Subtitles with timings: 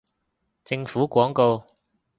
[0.65, 1.63] 政府廣告